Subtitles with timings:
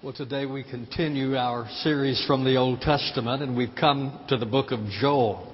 [0.00, 4.46] Well, today we continue our series from the Old Testament, and we've come to the
[4.46, 5.52] book of Joel.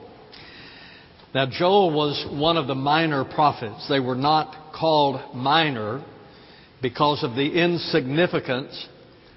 [1.35, 3.87] Now, Joel was one of the minor prophets.
[3.89, 6.05] They were not called minor
[6.83, 8.87] because of the insignificance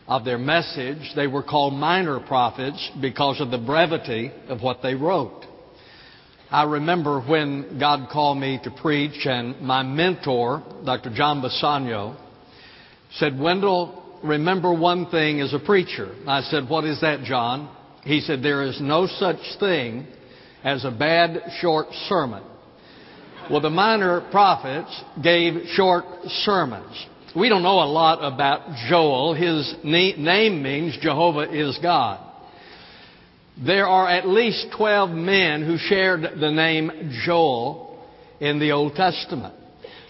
[0.10, 1.14] of their message.
[1.16, 5.46] They were called minor prophets because of the brevity of what they wrote.
[6.52, 11.12] I remember when God called me to preach, and my mentor, Dr.
[11.16, 12.18] John Bassanio,
[13.12, 16.14] said, Wendell, remember one thing as a preacher.
[16.28, 17.76] I said, What is that, John?
[18.04, 20.08] He said, There is no such thing
[20.64, 22.44] as a bad short sermon.
[23.50, 27.06] Well, the minor prophets gave short sermons.
[27.36, 29.34] We don't know a lot about Joel.
[29.34, 32.20] His name means Jehovah is God.
[33.66, 38.06] There are at least 12 men who shared the name Joel
[38.40, 39.54] in the Old Testament.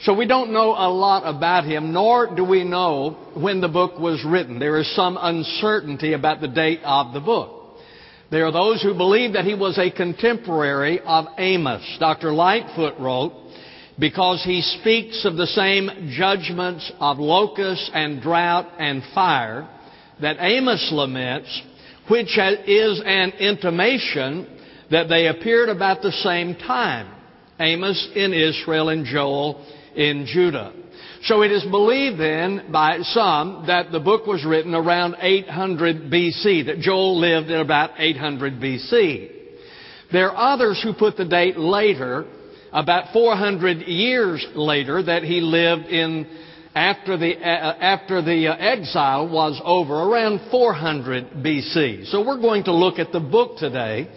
[0.02, 4.00] So we don't know a lot about him, nor do we know when the book
[4.00, 4.60] was written.
[4.60, 7.80] There is some uncertainty about the date of the book.
[8.30, 11.98] There are those who believe that he was a contemporary of Amos.
[12.00, 12.32] Dr.
[12.32, 13.34] Lightfoot wrote,
[13.98, 19.68] because he speaks of the same judgments of locusts and drought and fire
[20.22, 21.62] that Amos laments,
[22.08, 24.48] which is an intimation
[24.92, 27.14] that they appeared about the same time.
[27.60, 29.66] Amos in Israel and Joel
[29.98, 30.72] in Judah.
[31.24, 36.68] So it is believed then by some that the book was written around 800 BC,
[36.68, 39.32] that Joel lived in about 800 BC.
[40.12, 42.26] There are others who put the date later,
[42.72, 46.28] about 400 years later, that he lived in
[46.78, 52.06] after the, uh, after the uh, exile was over, around 400 BC.
[52.12, 54.08] So we're going to look at the book today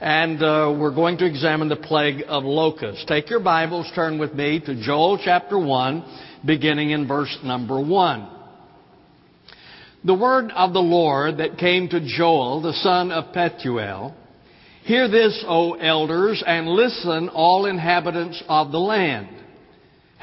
[0.00, 3.04] and uh, we're going to examine the plague of locusts.
[3.06, 8.28] Take your Bibles, turn with me to Joel chapter 1, beginning in verse number 1.
[10.04, 14.14] The word of the Lord that came to Joel, the son of Pethuel,
[14.84, 19.43] Hear this, O elders, and listen, all inhabitants of the land.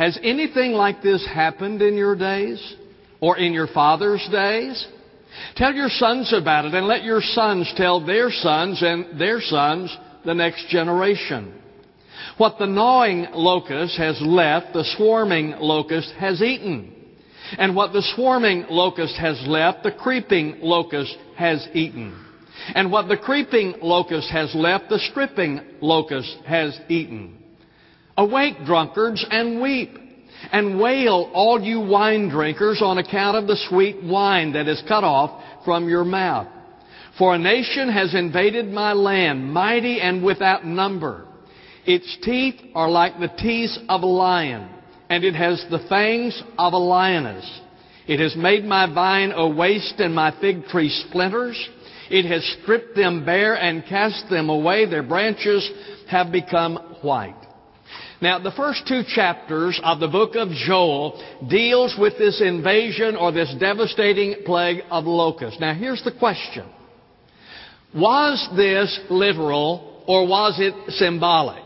[0.01, 2.75] Has anything like this happened in your days?
[3.19, 4.87] Or in your father's days?
[5.55, 9.95] Tell your sons about it and let your sons tell their sons and their sons
[10.25, 11.53] the next generation.
[12.39, 16.95] What the gnawing locust has left, the swarming locust has eaten.
[17.59, 22.25] And what the swarming locust has left, the creeping locust has eaten.
[22.73, 27.37] And what the creeping locust has left, the stripping locust has eaten.
[28.21, 29.97] Awake, drunkards, and weep
[30.51, 35.03] and wail, all you wine drinkers, on account of the sweet wine that is cut
[35.03, 36.45] off from your mouth.
[37.17, 41.25] For a nation has invaded my land, mighty and without number.
[41.87, 44.69] Its teeth are like the teeth of a lion,
[45.09, 47.61] and it has the fangs of a lioness.
[48.07, 51.57] It has made my vine a waste and my fig tree splinters.
[52.11, 54.85] It has stripped them bare and cast them away.
[54.85, 55.67] Their branches
[56.07, 57.47] have become white.
[58.21, 63.31] Now, the first two chapters of the book of Joel deals with this invasion or
[63.31, 65.59] this devastating plague of locusts.
[65.59, 66.69] Now, here's the question.
[67.95, 71.63] Was this literal or was it symbolic?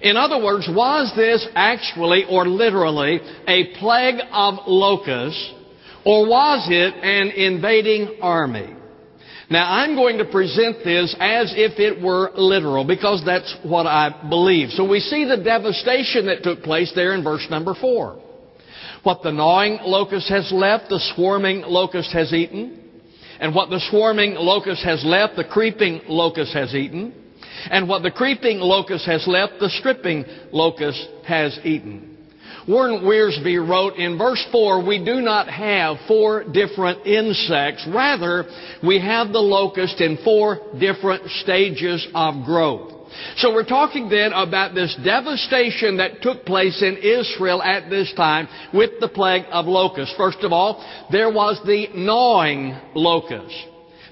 [0.00, 5.52] In other words, was this actually or literally a plague of locusts
[6.04, 8.74] or was it an invading army?
[9.50, 14.28] Now, I'm going to present this as if it were literal because that's what I
[14.28, 14.70] believe.
[14.70, 18.22] So we see the devastation that took place there in verse number four.
[19.04, 22.90] What the gnawing locust has left, the swarming locust has eaten.
[23.40, 27.14] And what the swarming locust has left, the creeping locust has eaten.
[27.70, 32.17] And what the creeping locust has left, the stripping locust has eaten.
[32.68, 37.86] Warren Wiersbe wrote in verse 4, we do not have four different insects.
[37.92, 38.44] Rather,
[38.86, 42.92] we have the locust in four different stages of growth.
[43.36, 48.48] So we're talking then about this devastation that took place in Israel at this time
[48.74, 50.14] with the plague of locusts.
[50.16, 53.54] First of all, there was the gnawing locust.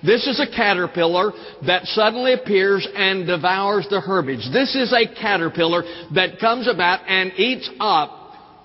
[0.05, 1.33] This is a caterpillar
[1.67, 4.47] that suddenly appears and devours the herbage.
[4.53, 5.83] This is a caterpillar
[6.15, 8.16] that comes about and eats up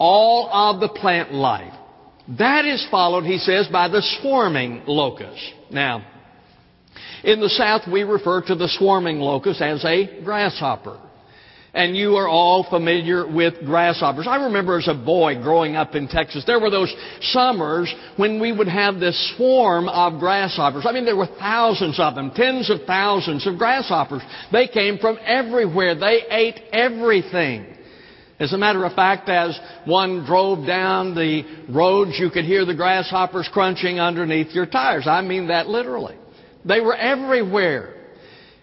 [0.01, 1.73] all of the plant life.
[2.39, 5.39] That is followed, he says, by the swarming locust.
[5.69, 6.03] Now,
[7.23, 10.99] in the South, we refer to the swarming locust as a grasshopper.
[11.75, 14.25] And you are all familiar with grasshoppers.
[14.27, 18.51] I remember as a boy growing up in Texas, there were those summers when we
[18.51, 20.85] would have this swarm of grasshoppers.
[20.89, 24.23] I mean, there were thousands of them, tens of thousands of grasshoppers.
[24.51, 25.93] They came from everywhere.
[25.93, 27.70] They ate everything.
[28.41, 32.73] As a matter of fact, as one drove down the roads, you could hear the
[32.73, 35.05] grasshoppers crunching underneath your tires.
[35.05, 36.17] I mean that literally.
[36.65, 37.93] They were everywhere.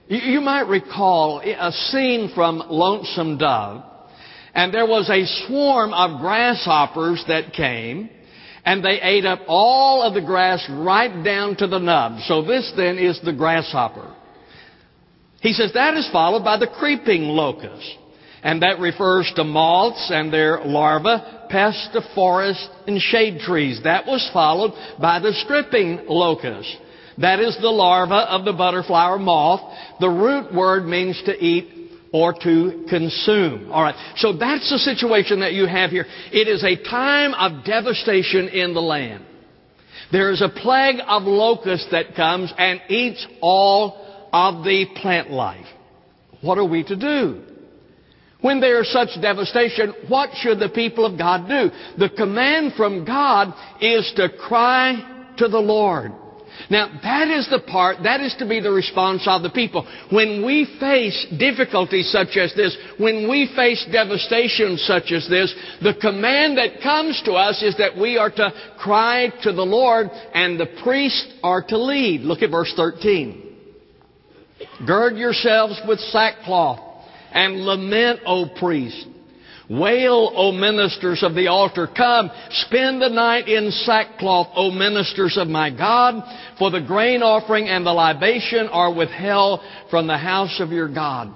[0.08, 3.84] You might recall a scene from Lonesome Dove,
[4.52, 8.10] and there was a swarm of grasshoppers that came,
[8.64, 12.20] and they ate up all of the grass right down to the nub.
[12.26, 14.12] So this then is the grasshopper.
[15.40, 17.96] He says that is followed by the creeping locust.
[18.49, 23.79] And that refers to moths and their larvae, pests of forest and shade trees.
[23.85, 26.75] That was followed by the stripping locust.
[27.19, 29.61] That is the larva of the butterfly or moth.
[30.00, 33.71] The root word means to eat or to consume.
[33.71, 36.06] Alright, so that's the situation that you have here.
[36.33, 39.27] It is a time of devastation in the land.
[40.11, 45.67] There is a plague of locusts that comes and eats all of the plant life.
[46.41, 47.43] What are we to do?
[48.40, 51.70] When there is such devastation, what should the people of God do?
[51.99, 56.12] The command from God is to cry to the Lord.
[56.70, 59.87] Now, that is the part, that is to be the response of the people.
[60.11, 65.94] When we face difficulties such as this, when we face devastation such as this, the
[66.00, 70.58] command that comes to us is that we are to cry to the Lord and
[70.58, 72.23] the priests are to lead.
[72.23, 73.44] Look at verse 13.
[74.87, 76.88] Gird yourselves with sackcloth
[77.32, 79.06] and lament, O priest.
[79.70, 81.86] Wail, O ministers of the altar.
[81.94, 86.22] Come, spend the night in sackcloth, O ministers of my God,
[86.58, 89.60] for the grain offering and the libation are withheld
[89.90, 91.34] from the house of your God.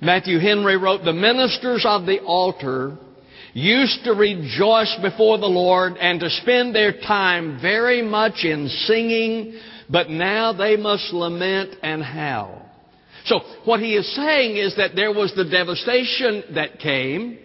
[0.00, 2.98] Matthew Henry wrote, The ministers of the altar
[3.52, 9.60] used to rejoice before the Lord and to spend their time very much in singing,
[9.88, 12.63] but now they must lament and howl.
[13.24, 17.38] So what he is saying is that there was the devastation that came.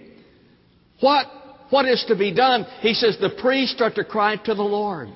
[1.00, 1.26] What,
[1.70, 2.66] what is to be done?
[2.82, 5.10] He says the priests are to cry to the Lord.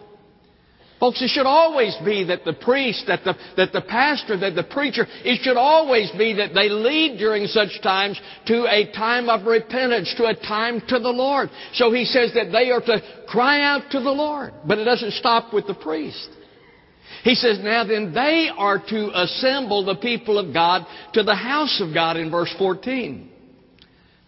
[1.03, 4.63] Folks, it should always be that the priest, that the, that the pastor, that the
[4.63, 9.45] preacher, it should always be that they lead during such times to a time of
[9.45, 11.49] repentance, to a time to the Lord.
[11.73, 14.53] So he says that they are to cry out to the Lord.
[14.65, 16.29] But it doesn't stop with the priest.
[17.23, 21.81] He says, now then they are to assemble the people of God to the house
[21.81, 23.29] of God in verse 14.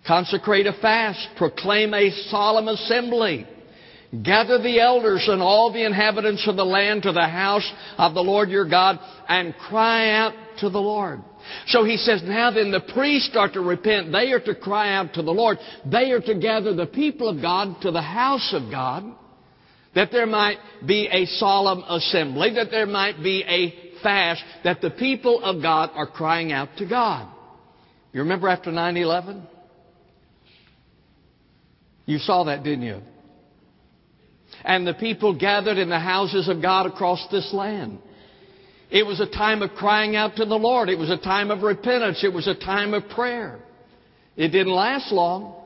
[0.07, 3.45] Consecrate a fast, proclaim a solemn assembly.
[4.23, 8.21] Gather the elders and all the inhabitants of the land to the house of the
[8.21, 8.97] Lord your God
[9.27, 11.19] and cry out to the Lord.
[11.67, 14.13] So he says, now then the priests are to repent.
[14.13, 15.57] They are to cry out to the Lord.
[15.85, 19.03] They are to gather the people of God to the house of God
[19.95, 24.91] that there might be a solemn assembly, that there might be a fast, that the
[24.91, 27.31] people of God are crying out to God.
[28.11, 29.47] You remember after 9 11?
[32.05, 33.01] You saw that, didn't you?
[34.63, 37.99] And the people gathered in the houses of God across this land.
[38.91, 40.89] It was a time of crying out to the Lord.
[40.89, 42.23] It was a time of repentance.
[42.23, 43.59] It was a time of prayer.
[44.35, 45.64] It didn't last long.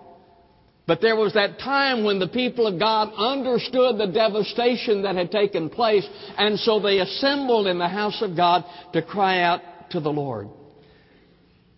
[0.90, 5.30] But there was that time when the people of God understood the devastation that had
[5.30, 6.04] taken place,
[6.36, 10.48] and so they assembled in the house of God to cry out to the Lord.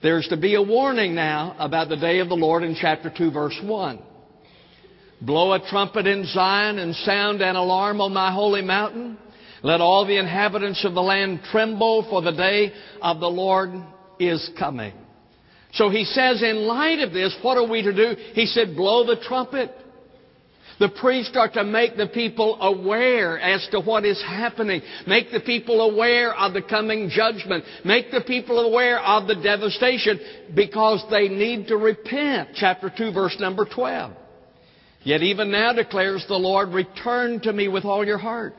[0.01, 3.31] There's to be a warning now about the day of the Lord in chapter 2,
[3.31, 3.99] verse 1.
[5.19, 9.17] Blow a trumpet in Zion and sound an alarm on my holy mountain.
[9.61, 12.71] Let all the inhabitants of the land tremble, for the day
[13.01, 13.71] of the Lord
[14.21, 14.93] is coming.
[15.73, 18.15] So he says, in light of this, what are we to do?
[18.33, 19.71] He said, blow the trumpet.
[20.79, 24.81] The priests are to make the people aware as to what is happening.
[25.05, 27.63] Make the people aware of the coming judgment.
[27.85, 30.19] Make the people aware of the devastation
[30.55, 32.49] because they need to repent.
[32.55, 34.13] Chapter 2 verse number 12.
[35.03, 38.55] Yet even now declares the Lord, return to me with all your heart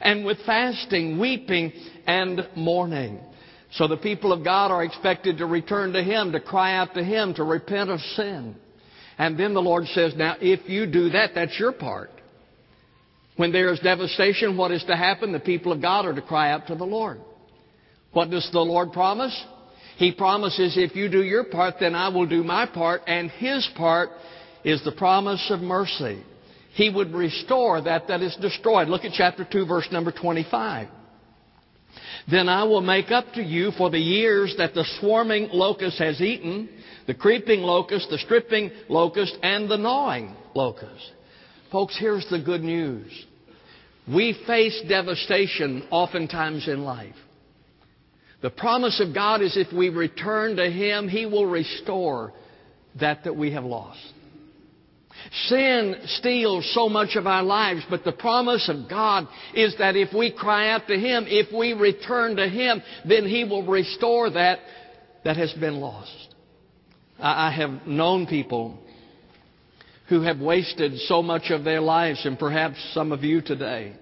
[0.00, 1.72] and with fasting, weeping,
[2.06, 3.20] and mourning.
[3.72, 7.04] So the people of God are expected to return to Him, to cry out to
[7.04, 8.56] Him, to repent of sin.
[9.18, 12.10] And then the Lord says, now if you do that, that's your part.
[13.36, 15.32] When there is devastation, what is to happen?
[15.32, 17.20] The people of God are to cry out to the Lord.
[18.12, 19.38] What does the Lord promise?
[19.96, 23.68] He promises if you do your part, then I will do my part, and His
[23.76, 24.10] part
[24.64, 26.22] is the promise of mercy.
[26.74, 28.88] He would restore that that is destroyed.
[28.88, 30.88] Look at chapter 2, verse number 25.
[32.30, 36.20] Then I will make up to you for the years that the swarming locust has
[36.20, 36.68] eaten,
[37.06, 41.12] the creeping locust, the stripping locust, and the gnawing locust.
[41.72, 43.10] Folks, here's the good news.
[44.06, 47.14] We face devastation oftentimes in life.
[48.40, 52.32] The promise of God is if we return to Him, He will restore
[53.00, 53.98] that that we have lost.
[55.46, 60.12] Sin steals so much of our lives, but the promise of God is that if
[60.14, 64.60] we cry out to Him, if we return to Him, then He will restore that
[65.24, 66.34] that has been lost.
[67.18, 68.78] I have known people
[70.08, 73.94] who have wasted so much of their lives, and perhaps some of you today.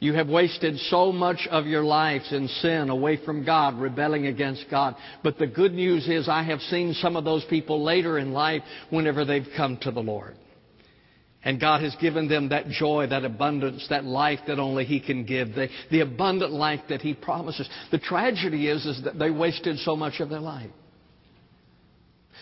[0.00, 4.64] You have wasted so much of your lives in sin, away from God, rebelling against
[4.70, 4.96] God.
[5.22, 8.62] But the good news is I have seen some of those people later in life
[8.88, 10.36] whenever they've come to the Lord.
[11.44, 15.26] And God has given them that joy, that abundance, that life that only He can
[15.26, 17.68] give, the, the abundant life that He promises.
[17.90, 20.70] The tragedy is, is that they wasted so much of their life.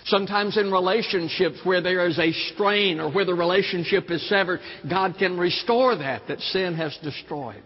[0.09, 5.17] Sometimes in relationships where there is a strain or where the relationship is severed, God
[5.19, 7.63] can restore that that sin has destroyed.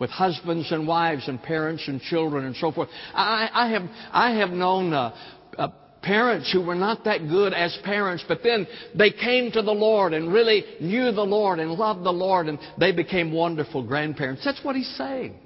[0.00, 2.88] With husbands and wives and parents and children and so forth.
[3.14, 5.14] I, I have, I have known uh,
[5.56, 5.68] uh,
[6.02, 8.66] parents who were not that good as parents, but then
[8.96, 12.58] they came to the Lord and really knew the Lord and loved the Lord and
[12.80, 14.44] they became wonderful grandparents.
[14.44, 15.36] That's what he's saying.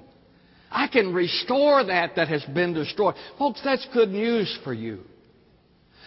[0.70, 3.16] I can restore that that has been destroyed.
[3.38, 5.00] Folks, that's good news for you.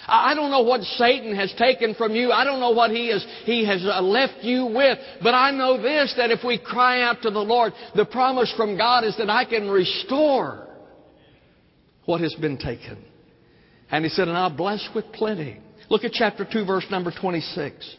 [0.10, 2.32] I don't know what Satan has taken from you.
[2.32, 4.98] I don't know what he has, he has uh, left you with.
[5.22, 8.78] But I know this, that if we cry out to the Lord, the promise from
[8.78, 10.68] God is that I can restore
[12.06, 13.04] what has been taken.
[13.92, 15.60] And he said, and I'll bless with plenty.
[15.90, 17.96] Look at chapter 2 verse number 26.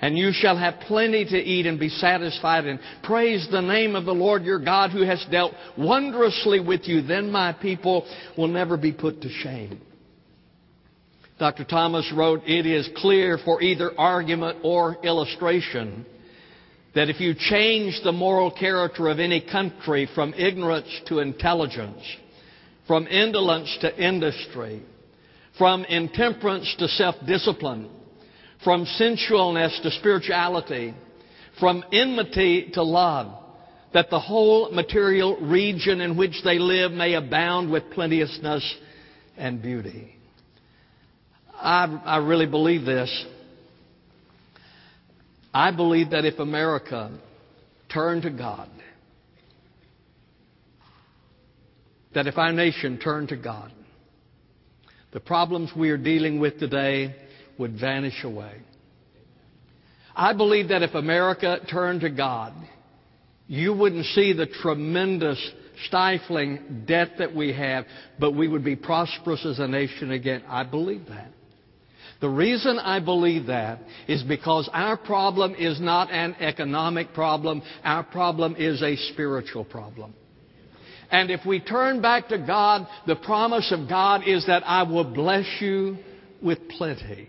[0.00, 4.04] And you shall have plenty to eat and be satisfied and praise the name of
[4.04, 7.00] the Lord your God who has dealt wondrously with you.
[7.00, 9.80] Then my people will never be put to shame.
[11.38, 11.64] Dr.
[11.64, 16.06] Thomas wrote, It is clear for either argument or illustration
[16.94, 22.00] that if you change the moral character of any country from ignorance to intelligence,
[22.86, 24.82] from indolence to industry,
[25.58, 27.90] from intemperance to self-discipline,
[28.64, 30.94] from sensualness to spirituality,
[31.60, 33.42] from enmity to love,
[33.92, 38.74] that the whole material region in which they live may abound with plenteousness
[39.36, 40.16] and beauty.
[41.58, 43.26] I, I really believe this.
[45.52, 47.18] I believe that if America
[47.92, 48.68] turned to God,
[52.14, 53.72] that if our nation turned to God,
[55.12, 57.14] the problems we are dealing with today
[57.58, 58.52] would vanish away.
[60.14, 62.52] I believe that if America turned to God,
[63.46, 65.38] you wouldn't see the tremendous
[65.86, 67.84] stifling debt that we have,
[68.18, 70.42] but we would be prosperous as a nation again.
[70.48, 71.30] I believe that.
[72.20, 77.62] The reason I believe that is because our problem is not an economic problem.
[77.84, 80.14] Our problem is a spiritual problem.
[81.10, 85.04] And if we turn back to God, the promise of God is that I will
[85.04, 85.98] bless you
[86.42, 87.28] with plenty.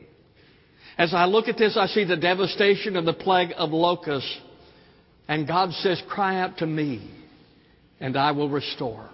[0.98, 4.36] As I look at this, I see the devastation of the plague of locusts.
[5.28, 7.12] And God says, cry out to me
[8.00, 9.10] and I will restore.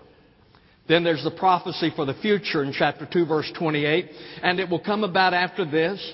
[0.87, 4.09] Then there's the prophecy for the future in chapter 2 verse 28.
[4.41, 6.13] And it will come about after this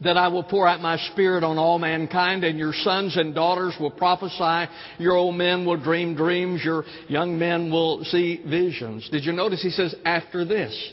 [0.00, 3.74] that I will pour out my spirit on all mankind and your sons and daughters
[3.80, 4.70] will prophesy.
[4.98, 6.62] Your old men will dream dreams.
[6.64, 9.08] Your young men will see visions.
[9.10, 10.92] Did you notice he says after this?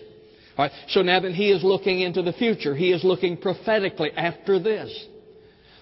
[0.57, 0.71] All right.
[0.89, 5.05] So now that he is looking into the future, he is looking prophetically after this.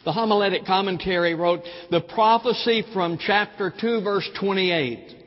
[0.03, 5.22] The homiletic commentary wrote, the prophecy from chapter 2 verse 28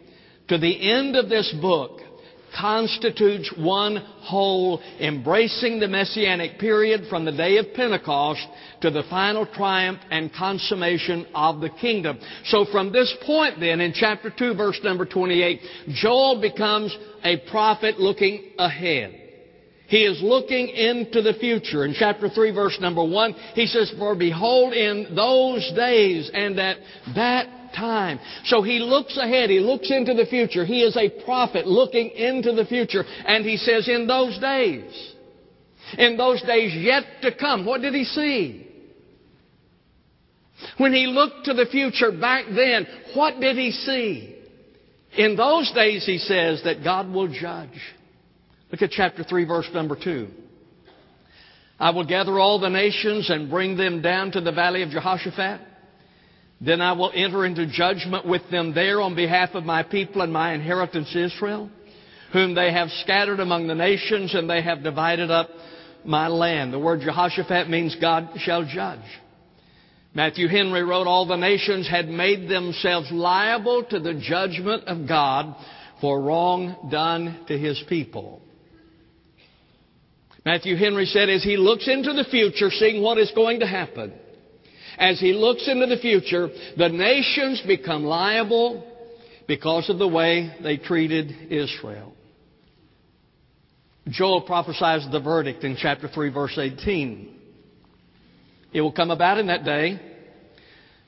[0.49, 2.01] to the end of this book
[2.59, 8.47] constitutes one whole, embracing the messianic period from the day of Pentecost
[8.81, 12.19] to the final triumph and consummation of the kingdom.
[12.47, 15.61] So from this point then, in chapter 2 verse number 28,
[15.91, 19.26] Joel becomes a prophet looking ahead.
[19.89, 21.85] He is looking into the future.
[21.85, 26.79] In chapter 3 verse number 1, he says, For behold in those days and at
[27.15, 28.19] that time.
[28.47, 29.51] So he looks ahead.
[29.51, 30.65] He looks into the future.
[30.65, 33.05] He is a prophet looking into the future.
[33.27, 35.15] And he says, in those days,
[35.97, 38.67] in those days yet to come, what did he see?
[40.79, 44.35] When he looked to the future back then, what did he see?
[45.17, 47.81] In those days, he says that God will judge.
[48.71, 50.29] Look at chapter 3, verse number 2.
[51.79, 55.61] I will gather all the nations and bring them down to the valley of Jehoshaphat.
[56.61, 60.33] Then I will enter into judgment with them there on behalf of my people and
[60.33, 61.71] my inheritance Israel,
[62.33, 65.51] whom they have scattered among the nations and they have divided up
[66.05, 66.73] my land.
[66.73, 69.01] The word Jehoshaphat means God shall judge.
[70.15, 75.55] Matthew Henry wrote, all the nations had made themselves liable to the judgment of God
[76.01, 78.41] for wrong done to his people.
[80.47, 84.13] Matthew Henry said, as he looks into the future, seeing what is going to happen,
[84.97, 88.87] as he looks into the future, the nations become liable
[89.49, 92.15] because of the way they treated Israel.
[94.09, 97.37] Joel prophesies the verdict in chapter 3, verse 18.
[98.73, 100.01] It will come about in that day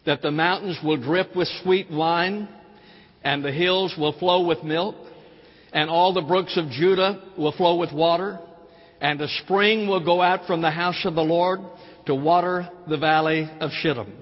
[0.04, 2.48] that the mountains will drip with sweet wine,
[3.22, 4.96] and the hills will flow with milk,
[5.72, 8.40] and all the brooks of Judah will flow with water,
[9.00, 11.60] and a spring will go out from the house of the Lord
[12.06, 14.12] to water the valley of Shittim.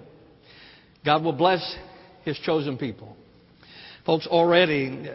[1.04, 1.76] God will bless
[2.25, 3.16] His chosen people.
[4.04, 5.09] Folks, already,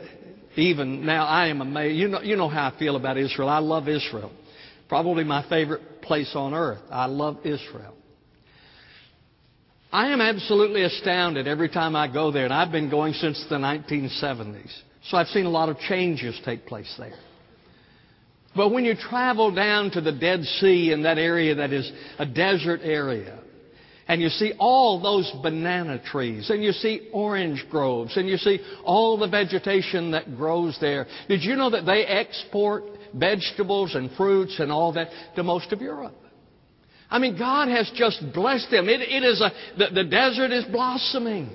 [0.55, 1.97] even now, I am amazed.
[1.97, 3.49] You know, you know how I feel about Israel.
[3.49, 4.31] I love Israel.
[4.89, 6.81] Probably my favorite place on earth.
[6.89, 7.93] I love Israel.
[9.91, 13.55] I am absolutely astounded every time I go there, and I've been going since the
[13.55, 14.71] 1970s.
[15.05, 17.13] So I've seen a lot of changes take place there.
[18.55, 21.89] But when you travel down to the Dead Sea in that area that is
[22.19, 23.39] a desert area,
[24.07, 28.59] and you see all those banana trees, and you see orange groves, and you see
[28.83, 31.07] all the vegetation that grows there.
[31.29, 32.83] Did you know that they export
[33.15, 36.15] vegetables and fruits and all that to most of Europe?
[37.09, 38.89] I mean, God has just blessed them.
[38.89, 41.49] It, it is a, the, the desert is blossoming.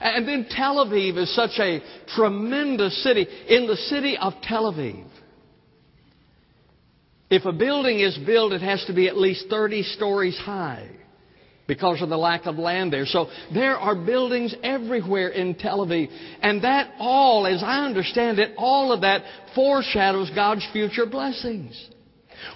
[0.00, 1.80] And then Tel Aviv is such a
[2.14, 3.26] tremendous city.
[3.48, 5.06] In the city of Tel Aviv,
[7.34, 10.88] if a building is built, it has to be at least 30 stories high
[11.66, 13.06] because of the lack of land there.
[13.06, 16.10] So there are buildings everywhere in Tel Aviv.
[16.42, 19.22] And that all, as I understand it, all of that
[19.54, 21.88] foreshadows God's future blessings.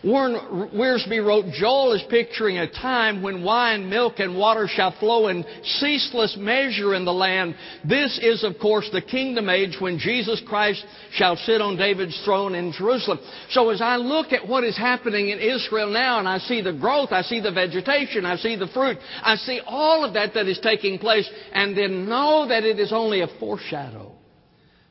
[0.04, 5.28] Warren Wiersbe wrote, Joel is picturing a time when wine, milk, and water shall flow
[5.28, 7.54] in ceaseless measure in the land.
[7.84, 12.54] This is, of course, the kingdom age when Jesus Christ shall sit on David's throne
[12.54, 13.18] in Jerusalem.
[13.50, 16.72] So as I look at what is happening in Israel now, and I see the
[16.72, 20.46] growth, I see the vegetation, I see the fruit, I see all of that that
[20.46, 24.12] is taking place, and then know that it is only a foreshadow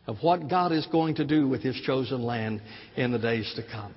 [0.08, 2.62] of what God is going to do with His chosen land
[2.96, 3.94] in the days to come.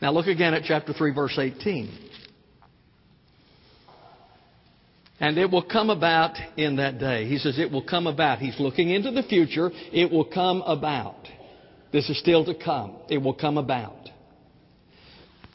[0.00, 2.06] Now look again at chapter 3, verse 18.
[5.20, 7.26] And it will come about in that day.
[7.26, 8.38] He says it will come about.
[8.38, 9.70] He's looking into the future.
[9.92, 11.16] It will come about.
[11.92, 12.96] This is still to come.
[13.08, 13.96] It will come about.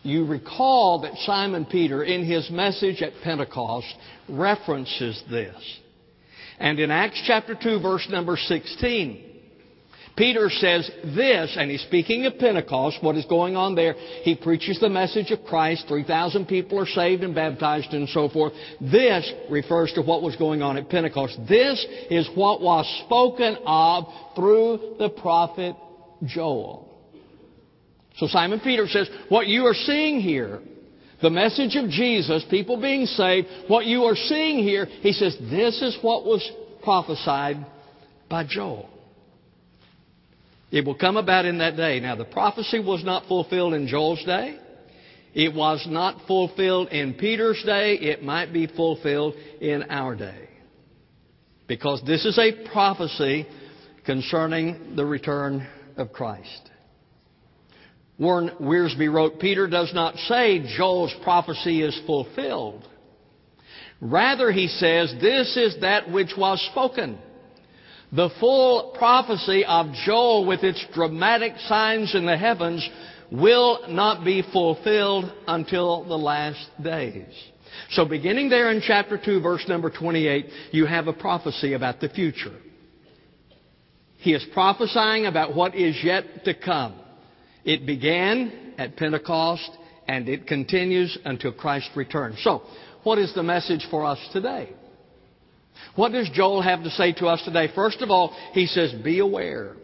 [0.02, 3.88] You recall that Simon Peter, in his message at Pentecost,
[4.28, 5.56] references this.
[6.60, 9.33] And in Acts chapter 2, verse number 16,
[10.16, 13.94] Peter says this, and he's speaking of Pentecost, what is going on there.
[14.22, 15.86] He preaches the message of Christ.
[15.88, 18.54] 3,000 people are saved and baptized and so forth.
[18.80, 21.40] This refers to what was going on at Pentecost.
[21.50, 25.76] This is what was spoken of through the prophet
[26.26, 26.90] Joel.
[28.18, 30.60] So Simon Peter says, what you are seeing here,
[31.24, 35.82] the message of Jesus, people being saved, what you are seeing here, he says, this
[35.82, 36.48] is what was
[36.84, 37.66] prophesied
[38.30, 38.93] by Joel.
[40.74, 42.00] It will come about in that day.
[42.00, 44.58] Now, the prophecy was not fulfilled in Joel's day.
[45.36, 47.94] It was not fulfilled in Peter's day.
[47.94, 50.50] It might be fulfilled in our day.
[51.68, 53.46] Because this is a prophecy
[54.04, 56.72] concerning the return of Christ.
[58.18, 62.90] Warren Wiersbe wrote, Peter does not say Joel's prophecy is fulfilled.
[64.02, 67.20] Rather, he says, this is that which was spoken.
[68.16, 72.88] The full prophecy of Joel with its dramatic signs in the heavens
[73.32, 77.34] will not be fulfilled until the last days.
[77.90, 82.10] So beginning there in chapter 2 verse number 28, you have a prophecy about the
[82.10, 82.56] future.
[84.18, 86.94] He is prophesying about what is yet to come.
[87.66, 89.72] It began at Pentecost
[90.08, 92.40] and it continues until Christ returns.
[92.44, 92.62] So,
[93.02, 94.70] what is the message for us today?
[95.96, 97.70] What does Joel have to say to us today?
[97.74, 99.76] First of all, he says, be aware.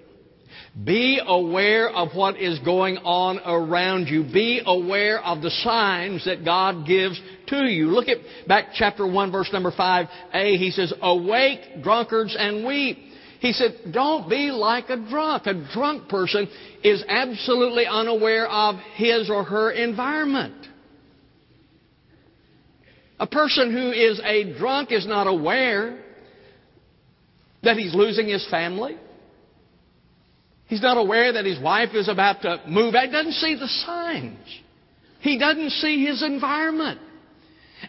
[0.83, 4.23] Be aware of what is going on around you.
[4.23, 7.87] Be aware of the signs that God gives to you.
[7.87, 10.57] Look at back chapter 1 verse number 5a.
[10.57, 12.97] He says, awake drunkards and weep.
[13.39, 15.47] He said, don't be like a drunk.
[15.47, 16.47] A drunk person
[16.83, 20.68] is absolutely unaware of his or her environment.
[23.19, 25.99] A person who is a drunk is not aware
[27.63, 28.97] that he's losing his family.
[30.67, 33.05] He's not aware that his wife is about to move out.
[33.05, 34.61] He doesn't see the signs.
[35.19, 37.01] He doesn't see his environment.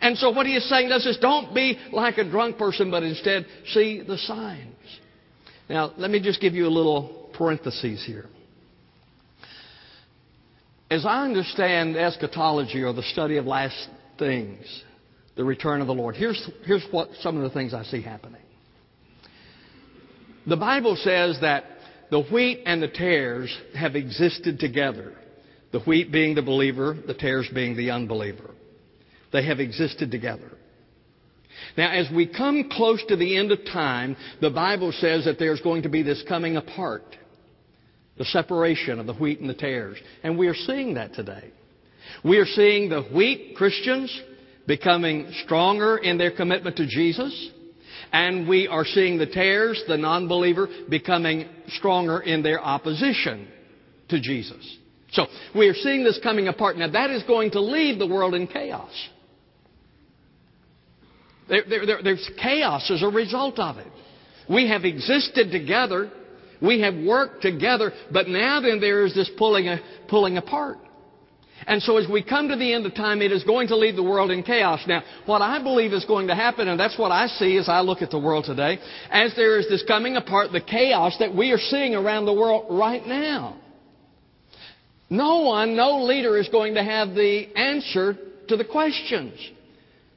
[0.00, 2.90] And so what he is saying to us is don't be like a drunk person,
[2.90, 4.74] but instead see the signs.
[5.68, 8.26] Now, let me just give you a little parenthesis here.
[10.90, 13.88] As I understand eschatology or the study of last
[14.18, 14.66] things,
[15.40, 18.42] the return of the Lord, here's, here's what some of the things I see happening.
[20.46, 21.64] The Bible says that
[22.10, 25.14] the wheat and the tares have existed together.
[25.72, 28.50] The wheat being the believer, the tares being the unbeliever.
[29.32, 30.52] They have existed together.
[31.74, 35.62] Now, as we come close to the end of time, the Bible says that there's
[35.62, 37.16] going to be this coming apart,
[38.18, 39.96] the separation of the wheat and the tares.
[40.22, 41.50] And we are seeing that today.
[42.22, 44.14] We are seeing the wheat Christians
[44.66, 47.50] becoming stronger in their commitment to Jesus.
[48.12, 53.48] And we are seeing the tares, the non believer, becoming stronger in their opposition
[54.08, 54.78] to Jesus.
[55.12, 56.76] So we are seeing this coming apart.
[56.76, 58.90] Now that is going to leave the world in chaos.
[61.48, 63.88] There, there, there's chaos as a result of it.
[64.48, 66.10] We have existed together.
[66.62, 67.92] We have worked together.
[68.12, 70.78] But now then there is this pulling, uh, pulling apart.
[71.70, 73.94] And so as we come to the end of time, it is going to leave
[73.94, 74.80] the world in chaos.
[74.88, 77.78] Now, what I believe is going to happen, and that's what I see as I
[77.78, 81.52] look at the world today, as there is this coming apart, the chaos that we
[81.52, 83.56] are seeing around the world right now.
[85.10, 89.34] No one, no leader is going to have the answer to the questions.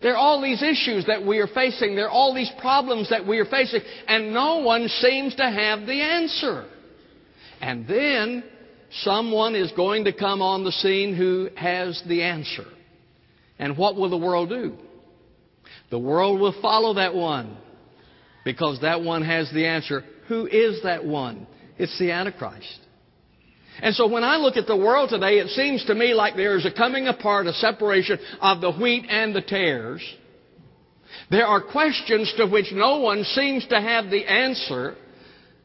[0.02, 1.96] There are all these issues that we are facing.
[1.96, 5.86] There are all these problems that we are facing, and no one seems to have
[5.86, 6.66] the answer.
[7.62, 8.44] And then
[9.02, 12.66] someone is going to come on the scene who has the answer.
[13.60, 14.78] And what will the world do?
[15.90, 17.58] The world will follow that one
[18.44, 20.04] because that one has the answer.
[20.28, 21.48] Who is that one?
[21.78, 22.80] It's the Antichrist.
[23.82, 26.58] And so when I look at the world today, it seems to me like there
[26.58, 30.02] is a coming apart, a separation of the wheat and the tares.
[31.32, 34.96] There are questions to which no one seems to have the answer.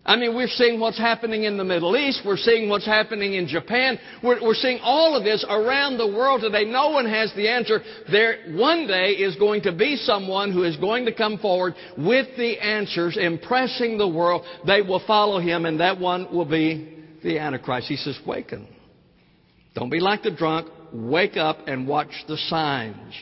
[0.09, 2.23] I mean, we're seeing what's happening in the Middle East.
[2.25, 3.99] We're seeing what's happening in Japan.
[4.25, 6.65] We're, we're, seeing all of this around the world today.
[6.65, 7.81] No one has the answer.
[8.11, 12.27] There, one day is going to be someone who is going to come forward with
[12.39, 14.47] the answers, impressing the world.
[14.67, 17.89] They will follow him, and that one will be the Antichrist.
[17.89, 18.67] He says, Waken.
[19.75, 20.69] Don't be like the drunk.
[20.91, 23.15] Wake up and watch the signs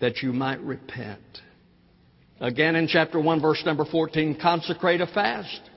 [0.00, 1.18] that you might repent.
[2.40, 5.70] Again in chapter 1, verse number 14, consecrate a fast.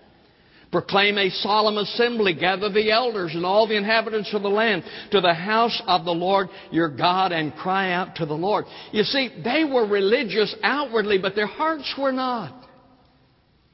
[0.76, 2.34] Proclaim a solemn assembly.
[2.34, 6.12] Gather the elders and all the inhabitants of the land to the house of the
[6.12, 8.66] Lord your God and cry out to the Lord.
[8.92, 12.68] You see, they were religious outwardly, but their hearts were not.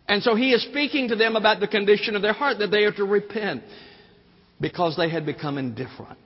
[0.07, 2.83] And so he is speaking to them about the condition of their heart, that they
[2.83, 3.63] are to repent
[4.59, 6.19] because they had become indifferent.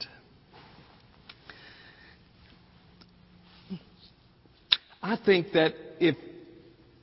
[5.01, 6.17] I think that if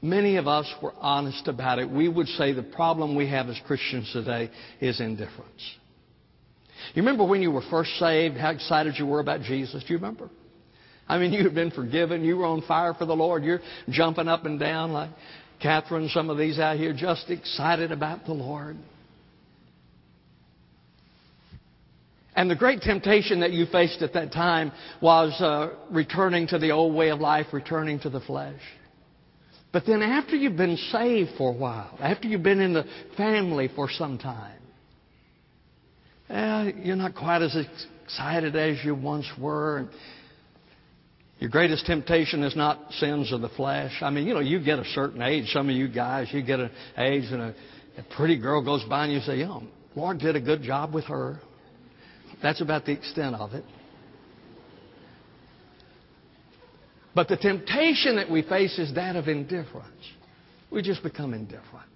[0.02, 3.58] many of us were honest about it, we would say the problem we have as
[3.66, 5.62] Christians today is indifference.
[6.94, 9.82] You remember when you were first saved, how excited you were about Jesus?
[9.84, 10.28] Do you remember?
[11.08, 12.24] I mean, you had been forgiven.
[12.24, 13.44] You were on fire for the Lord.
[13.44, 15.10] You're jumping up and down like,
[15.60, 18.76] Catherine, some of these out here just excited about the Lord.
[22.34, 26.70] And the great temptation that you faced at that time was uh, returning to the
[26.70, 28.60] old way of life, returning to the flesh.
[29.72, 32.84] But then after you've been saved for a while, after you've been in the
[33.16, 34.60] family for some time,
[36.28, 39.88] eh, you're not quite as excited as you once were.
[41.38, 43.92] Your greatest temptation is not sins of the flesh.
[44.02, 45.50] I mean, you know, you get a certain age.
[45.52, 47.54] Some of you guys, you get an age and a,
[47.96, 49.62] a pretty girl goes by and you say, you know,
[49.96, 51.40] Lord did a good job with her.
[52.42, 53.64] That's about the extent of it.
[57.14, 59.86] But the temptation that we face is that of indifference.
[60.70, 61.90] We just become indifferent.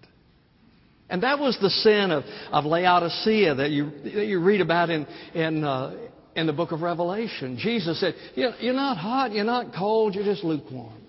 [1.09, 5.07] And that was the sin of, of Laodicea that you, that you read about in,
[5.35, 5.97] in, uh,
[6.35, 7.57] in the book of Revelation.
[7.59, 11.01] Jesus said, You're not hot, you're not cold, you're just lukewarm.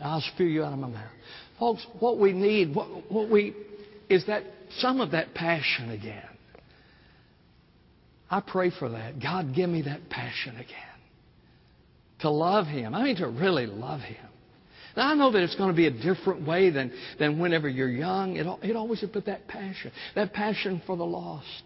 [0.00, 1.10] I'll spew you out of my mouth.
[1.58, 3.54] Folks, what we need, what, what we,
[4.08, 4.44] is that
[4.78, 6.24] some of that passion again.
[8.30, 9.20] I pray for that.
[9.20, 10.89] God, give me that passion again.
[12.22, 12.94] To love Him.
[12.94, 14.26] I mean, to really love Him.
[14.96, 17.88] Now, I know that it's going to be a different way than, than whenever you're
[17.88, 18.36] young.
[18.36, 21.62] It, it always put that passion, that passion for the lost.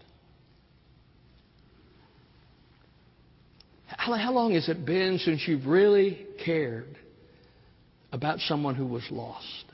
[3.87, 6.95] How, how long has it been since you've really cared
[8.11, 9.65] about someone who was lost?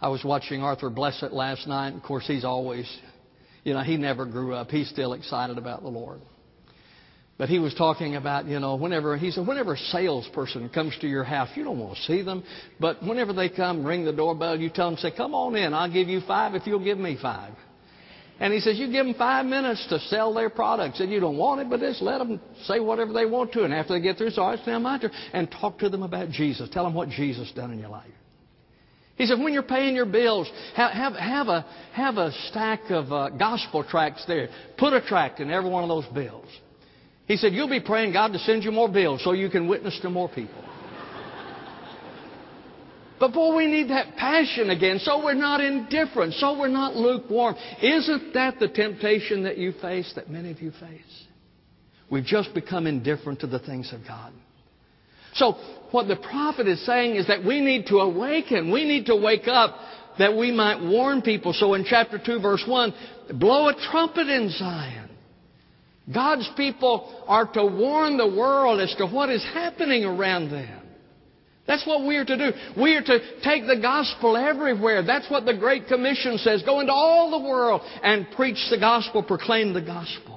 [0.00, 1.94] I was watching Arthur Blessitt last night.
[1.94, 2.86] Of course, he's always,
[3.64, 4.70] you know, he never grew up.
[4.70, 6.20] He's still excited about the Lord.
[7.36, 11.08] But he was talking about, you know, whenever, he said, whenever a salesperson comes to
[11.08, 12.44] your house, you don't want to see them.
[12.78, 15.74] But whenever they come, ring the doorbell, you tell them, say, come on in.
[15.74, 17.54] I'll give you five if you'll give me five.
[18.38, 21.00] And he says, you give them five minutes to sell their products.
[21.00, 23.64] And you don't want it, but just let them say whatever they want to.
[23.64, 25.10] And after they get through, so it's now my turn.
[25.32, 26.68] And talk to them about Jesus.
[26.70, 28.13] Tell them what Jesus done in your life.
[29.16, 33.12] He said, when you're paying your bills, have, have, have, a, have a stack of
[33.12, 34.48] uh, gospel tracts there.
[34.76, 36.48] Put a tract in every one of those bills.
[37.26, 39.98] He said, You'll be praying God to send you more bills so you can witness
[40.02, 40.62] to more people.
[43.20, 47.54] But boy, we need that passion again so we're not indifferent, so we're not lukewarm.
[47.80, 51.26] Isn't that the temptation that you face, that many of you face?
[52.10, 54.32] We've just become indifferent to the things of God.
[55.34, 55.56] So,
[55.90, 58.72] what the prophet is saying is that we need to awaken.
[58.72, 59.76] We need to wake up
[60.18, 61.52] that we might warn people.
[61.52, 62.94] So, in chapter 2, verse 1,
[63.38, 65.10] blow a trumpet in Zion.
[66.12, 70.80] God's people are to warn the world as to what is happening around them.
[71.66, 72.80] That's what we are to do.
[72.80, 75.02] We are to take the gospel everywhere.
[75.02, 76.62] That's what the Great Commission says.
[76.62, 80.33] Go into all the world and preach the gospel, proclaim the gospel.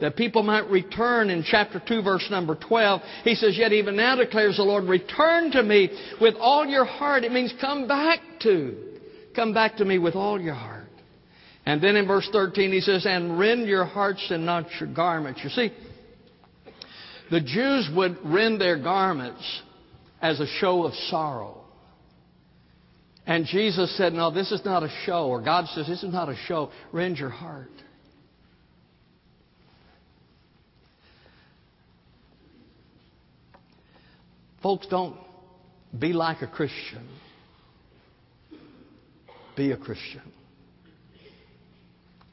[0.00, 3.00] That people might return in chapter 2, verse number 12.
[3.24, 7.24] He says, Yet even now declares the Lord, return to me with all your heart.
[7.24, 8.76] It means come back to.
[9.34, 10.86] Come back to me with all your heart.
[11.66, 15.40] And then in verse 13 he says, And rend your hearts and not your garments.
[15.42, 15.72] You see,
[17.30, 19.62] the Jews would rend their garments
[20.22, 21.64] as a show of sorrow.
[23.26, 25.26] And Jesus said, No, this is not a show.
[25.26, 26.70] Or God says, This is not a show.
[26.92, 27.70] Rend your heart.
[34.62, 35.16] Folks, don't
[35.96, 37.06] be like a Christian.
[39.56, 40.22] Be a Christian.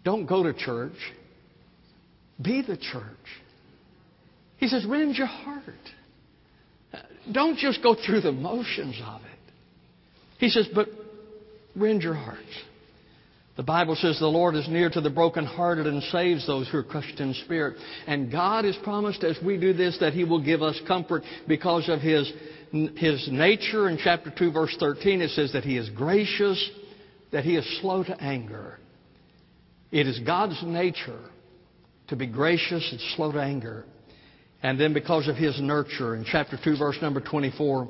[0.03, 0.97] Don't go to church.
[2.41, 3.03] Be the church.
[4.57, 5.63] He says, rend your heart.
[7.31, 9.53] Don't just go through the motions of it.
[10.37, 10.87] He says, but
[11.75, 12.41] rend your hearts.
[13.57, 16.83] The Bible says the Lord is near to the brokenhearted and saves those who are
[16.83, 17.77] crushed in spirit.
[18.05, 21.87] And God has promised as we do this that He will give us comfort because
[21.87, 22.31] of His,
[22.71, 23.87] His nature.
[23.87, 26.69] In chapter 2, verse 13, it says that He is gracious,
[27.31, 28.77] that He is slow to anger.
[29.91, 31.19] It is God's nature
[32.09, 33.85] to be gracious and slow to anger.
[34.61, 37.87] And then because of his nurture, in chapter 2, verse number 24,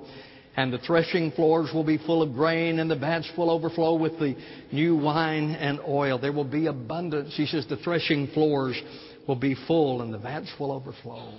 [0.58, 4.18] and the threshing floors will be full of grain, and the vats will overflow with
[4.20, 4.36] the
[4.72, 6.18] new wine and oil.
[6.18, 7.36] There will be abundance.
[7.36, 8.82] He says the threshing floors
[9.28, 11.34] will be full, and the vats will overflow.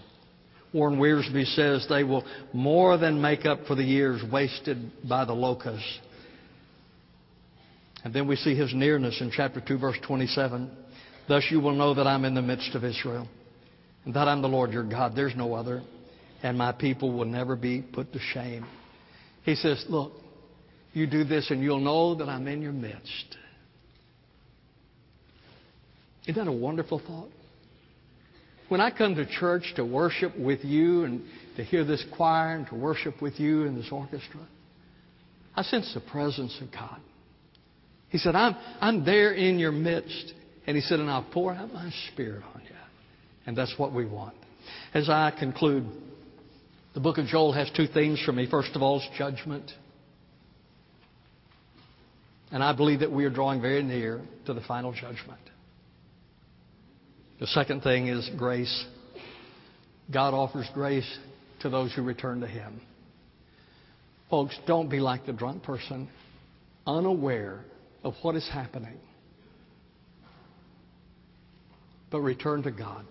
[0.73, 5.33] Warren Wiersbe says they will more than make up for the years wasted by the
[5.33, 6.01] locusts.
[8.05, 10.71] And then we see his nearness in chapter 2, verse 27.
[11.29, 13.27] Thus you will know that I'm in the midst of Israel
[14.05, 15.17] and that I'm the Lord your God.
[15.17, 15.83] There's no other.
[16.43, 18.67] And my people will never be put to shame.
[19.47, 20.13] He says, Look,
[20.93, 23.37] you do this and you'll know that I'm in your midst.
[26.27, 27.29] Isn't that a wonderful thought?
[28.69, 31.23] When I come to church to worship with you and
[31.57, 34.41] to hear this choir and to worship with you in this orchestra,
[35.55, 37.01] I sense the presence of God.
[38.09, 40.35] He said, I'm, I'm there in your midst.
[40.67, 42.77] And he said, and I'll pour out my spirit on you.
[43.47, 44.35] And that's what we want.
[44.93, 45.87] As I conclude,
[46.97, 48.49] the book of Joel has two themes for me.
[48.51, 49.71] First of all, is judgment.
[52.51, 55.43] And I believe that we are drawing very near to the final judgment.
[57.39, 58.87] The second thing is grace.
[60.11, 61.19] God offers grace
[61.61, 62.81] to those who return to Him.
[64.31, 66.09] Folks, don't be like the drunk person,
[66.87, 67.63] unaware
[68.05, 68.97] of what is happening.
[72.11, 73.05] But return to God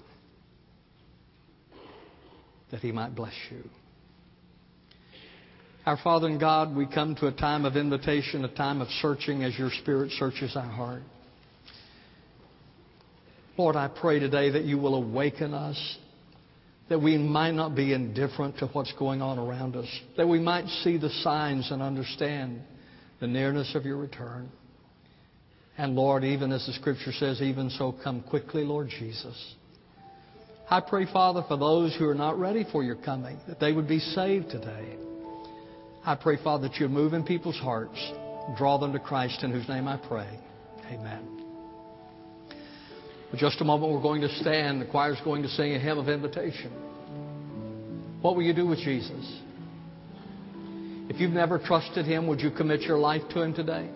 [2.76, 3.64] that He might bless you.
[5.86, 9.46] Our Father and God, we come to a time of invitation, a time of searching
[9.46, 11.04] as your Spirit searches our heart.
[13.58, 15.98] Lord, I pray today that you will awaken us,
[16.90, 20.68] that we might not be indifferent to what's going on around us, that we might
[20.84, 22.60] see the signs and understand
[23.22, 24.52] the nearness of your return.
[25.78, 29.56] And Lord, even as the Scripture says, even so come quickly, Lord Jesus.
[30.70, 33.88] I pray, Father, for those who are not ready for your coming, that they would
[33.88, 34.96] be saved today.
[36.04, 37.98] I pray, Father, that you'd move in people's hearts,
[38.58, 40.28] draw them to Christ, in whose name I pray.
[40.92, 41.36] Amen.
[43.32, 44.82] In just a moment, we're going to stand.
[44.82, 46.72] The choir's going to sing a hymn of invitation.
[48.22, 49.42] What will you do with Jesus?
[51.10, 53.88] If you've never trusted Him, would you commit your life to Him today?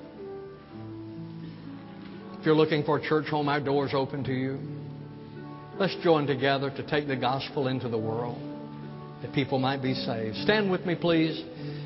[2.39, 4.78] If you're looking for a church home, our door's open to you.
[5.79, 8.37] Let's join together to take the gospel into the world
[9.21, 10.35] that people might be saved.
[10.35, 11.41] Stand with me, please.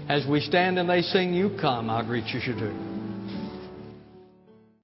[0.10, 2.93] As we stand and they sing, You Come, I'll greet you, you do.